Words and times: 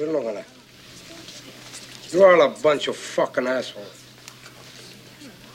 Gonna. 0.00 0.44
You're 2.10 2.32
all 2.32 2.40
a 2.40 2.48
bunch 2.48 2.88
of 2.88 2.96
fucking 2.96 3.46
assholes. 3.46 4.02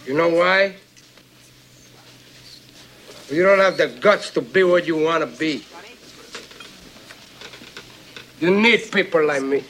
You 0.06 0.14
know 0.14 0.30
why? 0.30 0.76
You 3.32 3.42
don't 3.42 3.58
have 3.58 3.78
the 3.78 3.88
guts 3.88 4.30
to 4.32 4.42
be 4.42 4.64
what 4.64 4.86
you 4.86 4.98
want 4.98 5.22
to 5.22 5.40
be. 5.40 5.66
You 8.40 8.52
need 8.52 8.92
people 8.92 9.26
like 9.26 9.42
me. 9.42 9.64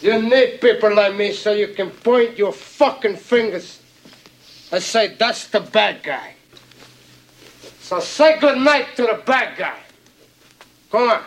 You 0.00 0.20
need 0.20 0.60
people 0.60 0.92
like 0.92 1.14
me 1.14 1.32
so 1.32 1.52
you 1.52 1.68
can 1.68 1.90
point 1.90 2.36
your 2.36 2.52
fucking 2.52 3.16
fingers 3.16 3.80
and 4.72 4.82
say, 4.82 5.14
that's 5.14 5.46
the 5.46 5.60
bad 5.60 6.02
guy. 6.02 6.34
So 7.80 8.00
say 8.00 8.40
good 8.40 8.58
night 8.58 8.96
to 8.96 9.02
the 9.02 9.22
bad 9.24 9.56
guy. 9.56 9.78
Come 10.90 11.10
on. 11.10 11.22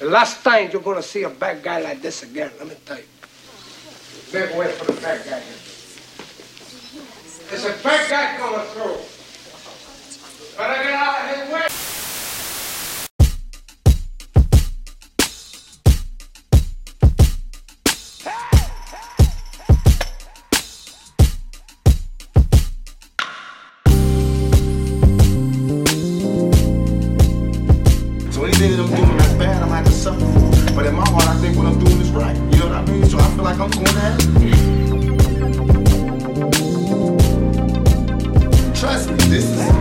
The 0.00 0.08
last 0.08 0.42
time 0.42 0.70
you're 0.72 0.80
gonna 0.80 1.02
see 1.02 1.24
a 1.24 1.28
bad 1.28 1.62
guy 1.62 1.82
like 1.82 2.00
this 2.00 2.22
again, 2.22 2.50
let 2.58 2.68
me 2.68 2.74
tell 2.86 2.96
you. 2.96 3.04
Make 4.32 4.56
way 4.56 4.72
for 4.72 4.86
the 4.90 4.98
bad 4.98 5.22
guy. 5.26 5.42
There's 7.50 7.66
a 7.66 7.74
bad 7.84 8.08
guy 8.08 8.38
coming 8.38 8.66
through. 8.72 8.96
Better 10.56 10.82
get 10.82 10.94
out 10.94 11.20
of 11.20 11.36
his 11.36 11.52
way. 11.52 11.66
So 28.32 28.44
anything 28.44 28.70
that 28.70 28.80
I'm 28.80 28.88
doing 28.96 29.29
heart, 31.10 31.28
I 31.28 31.36
think 31.38 31.56
what 31.56 31.66
I'm 31.66 31.78
doing 31.78 32.00
is 32.00 32.10
right. 32.10 32.36
You 32.36 32.58
know 32.58 32.68
what 32.68 32.74
I 32.74 32.84
mean? 32.86 33.04
So 33.06 33.18
I 33.18 33.28
feel 33.34 33.44
like 33.44 33.58
I'm 33.58 33.70
going 33.70 33.86
to 33.86 33.92
heaven. 34.00 34.34
Trust 38.74 39.10
me, 39.10 39.16
this 39.28 39.44
is 39.44 39.79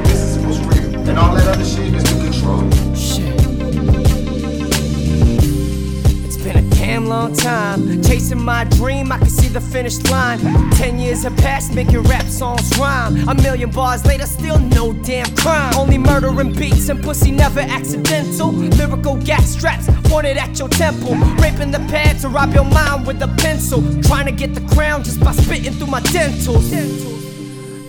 long 7.20 7.34
time. 7.34 8.02
Chasing 8.04 8.42
my 8.42 8.64
dream, 8.64 9.12
I 9.12 9.18
can 9.18 9.30
see 9.30 9.50
the 9.50 9.60
finish 9.60 10.02
line. 10.10 10.40
Ten 10.72 10.98
years 11.00 11.24
have 11.24 11.36
passed, 11.38 11.74
making 11.74 12.02
rap 12.04 12.26
songs 12.26 12.78
rhyme. 12.78 13.28
A 13.28 13.36
million 13.36 13.70
bars 13.72 14.06
later, 14.06 14.26
still 14.26 14.58
no 14.58 14.94
damn 14.94 15.30
crime. 15.36 15.74
Only 15.76 15.98
murder 15.98 16.30
and 16.40 16.58
beats 16.58 16.88
and 16.88 17.04
pussy 17.04 17.32
never 17.32 17.60
accidental. 17.60 18.52
Lyrical 18.80 19.18
gas 19.18 19.50
straps 19.50 19.88
pointed 20.06 20.38
at 20.38 20.58
your 20.60 20.70
temple. 20.70 21.16
Raping 21.44 21.72
the 21.72 21.84
pad 21.92 22.20
to 22.20 22.30
rob 22.30 22.54
your 22.54 22.66
mind 22.66 23.06
with 23.06 23.22
a 23.22 23.28
pencil. 23.44 23.82
Trying 24.04 24.28
to 24.28 24.32
get 24.32 24.56
the 24.56 24.66
crown 24.74 25.04
just 25.04 25.20
by 25.20 25.34
spitting 25.34 25.74
through 25.74 25.88
my 25.88 26.02
dentals. 26.02 26.72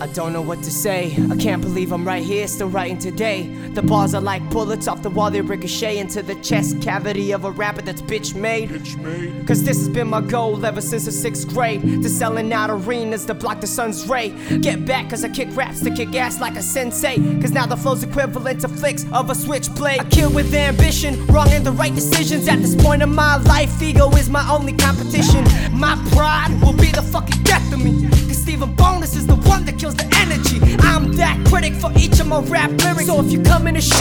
I 0.01 0.07
don't 0.07 0.33
know 0.33 0.41
what 0.41 0.63
to 0.63 0.71
say. 0.71 1.15
I 1.31 1.37
can't 1.37 1.61
believe 1.61 1.93
I'm 1.93 2.07
right 2.07 2.23
here, 2.23 2.49
still 2.49 2.69
writing 2.69 2.97
today. 2.97 3.49
The 3.75 3.83
bars 3.83 4.15
are 4.15 4.21
like 4.21 4.49
bullets 4.49 4.89
off 4.89 5.03
the 5.03 5.11
wall, 5.11 5.31
they 5.31 5.43
ricochet 5.43 5.99
into 5.99 6.23
the 6.23 6.37
chest 6.37 6.81
cavity 6.81 7.33
of 7.33 7.45
a 7.45 7.51
rapper 7.51 7.83
that's 7.83 8.01
bitch 8.01 8.35
made. 8.35 8.71
Cause 9.47 9.63
this 9.63 9.77
has 9.77 9.91
been 9.91 10.09
my 10.09 10.23
goal 10.23 10.65
ever 10.65 10.81
since 10.81 11.05
the 11.05 11.13
sixth 11.13 11.49
grade. 11.49 11.83
To 11.83 12.09
selling 12.09 12.51
out 12.51 12.71
arenas 12.71 13.27
to 13.27 13.35
block 13.35 13.61
the 13.61 13.67
sun's 13.67 14.09
ray. 14.09 14.31
Get 14.61 14.87
back 14.87 15.11
cause 15.11 15.23
I 15.23 15.29
kick 15.29 15.55
raps 15.55 15.81
to 15.81 15.91
kick 15.91 16.15
ass 16.15 16.41
like 16.41 16.57
a 16.57 16.63
sensei. 16.63 17.17
Cause 17.41 17.53
now 17.53 17.67
the 17.67 17.77
flow's 17.77 18.03
equivalent 18.03 18.63
to 18.63 18.69
flicks 18.69 19.05
of 19.13 19.29
a 19.29 19.35
switchblade. 19.35 20.01
I 20.01 20.05
kill 20.05 20.33
with 20.33 20.55
ambition, 20.55 21.27
wrong 21.27 21.51
in 21.53 21.63
the 21.63 21.73
right 21.73 21.95
decisions. 21.95 22.49
At 22.49 22.61
this 22.61 22.75
point 22.75 23.03
in 23.03 23.15
my 23.15 23.37
life, 23.37 23.83
ego 23.83 24.09
is 24.13 24.31
my 24.31 24.49
only 24.51 24.73
competition. 24.73 25.45
My 25.73 25.95
pride 26.13 26.59
will 26.63 26.73
be 26.73 26.91
the 26.91 27.03
fucking 27.03 27.43
death 27.43 27.71
of 27.71 27.85
me. 27.85 28.09
Cause 28.09 28.39
Stephen 28.39 28.75
Bonus 28.75 29.15
is 29.15 29.27
the 29.27 29.37
one 29.37 29.67
that 29.67 29.79
kills 29.79 29.90
the 29.95 30.09
energy. 30.17 30.61
I'm 30.81 31.13
that 31.13 31.45
critic 31.47 31.75
for 31.75 31.93
each 31.97 32.21
of 32.21 32.27
my 32.27 32.41
rap 32.41 32.71
lyrics. 32.83 33.07
So 33.07 33.21
if 33.21 33.33
you 33.33 33.43
come 33.43 33.67
in 33.67 33.77
a 33.77 33.81
shit, 33.81 34.01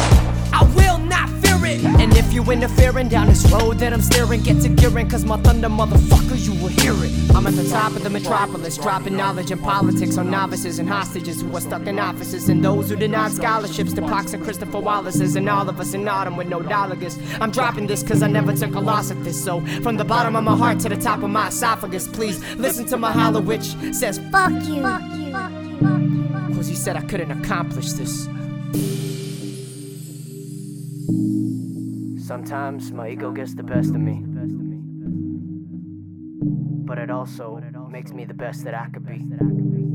I 0.51 0.63
will 0.75 0.97
not 0.97 1.29
fear 1.41 1.57
it. 1.65 1.83
And 1.83 2.15
if 2.15 2.33
you 2.33 2.43
interfering 2.51 3.09
down 3.09 3.27
this 3.27 3.49
road 3.51 3.79
that 3.79 3.93
I'm 3.93 4.01
steering, 4.01 4.41
get 4.41 4.61
to 4.61 4.69
gearing, 4.69 5.09
cause 5.09 5.25
my 5.25 5.37
thunder 5.37 5.69
motherfucker, 5.69 6.37
you 6.43 6.53
will 6.61 6.69
hear 6.69 6.93
it. 6.93 7.11
I'm 7.35 7.45
at 7.47 7.55
the 7.55 7.67
top 7.69 7.95
of 7.95 8.03
the 8.03 8.09
metropolis, 8.09 8.77
dropping 8.77 9.15
knowledge 9.15 9.51
and 9.51 9.61
politics 9.61 10.17
on 10.17 10.29
novices 10.29 10.79
and 10.79 10.89
hostages 10.89 11.41
who 11.41 11.55
are 11.55 11.61
stuck 11.61 11.85
in 11.87 11.99
offices, 11.99 12.49
and 12.49 12.63
those 12.63 12.89
who 12.89 12.95
denied 12.95 13.31
scholarships 13.31 13.93
to 13.93 14.01
Pac's 14.01 14.33
and 14.33 14.43
Christopher 14.43 14.79
Wallace's, 14.79 15.35
and 15.35 15.47
all 15.49 15.69
of 15.69 15.79
us 15.79 15.93
in 15.93 16.07
autumn 16.07 16.35
with 16.35 16.47
no 16.47 16.61
dollargus. 16.61 17.17
I'm 17.39 17.51
dropping 17.51 17.87
this 17.87 18.03
cause 18.03 18.21
I 18.21 18.27
never 18.27 18.53
took 18.53 18.75
a 18.75 18.79
loss 18.79 19.11
at 19.11 19.23
this. 19.23 19.41
So 19.41 19.61
from 19.81 19.97
the 19.97 20.05
bottom 20.05 20.35
of 20.35 20.43
my 20.43 20.55
heart 20.55 20.79
to 20.81 20.89
the 20.89 20.97
top 20.97 21.23
of 21.23 21.29
my 21.29 21.47
esophagus, 21.49 22.07
please 22.07 22.39
listen 22.55 22.85
to 22.87 22.97
my 22.97 23.11
hollow 23.11 23.41
which 23.41 23.75
says, 23.93 24.19
Fuck 24.31 24.51
you. 24.67 24.81
Fuck 24.81 25.01
you. 25.13 25.18
Cause 26.59 26.67
he 26.67 26.75
said 26.75 26.97
I 26.97 27.01
couldn't 27.03 27.31
accomplish 27.31 27.93
this. 27.93 28.25
Sometimes 32.27 32.91
my 32.91 33.11
ego 33.11 33.31
gets 33.31 33.53
the 33.53 33.63
best 33.63 33.91
of 33.91 34.01
me. 34.01 34.21
But 36.85 36.97
it 36.97 37.09
also 37.09 37.61
makes 37.89 38.11
me 38.11 38.25
the 38.25 38.33
best 38.33 38.65
that 38.65 38.73
I 38.73 38.87
could 38.89 39.05
be. 39.05 39.88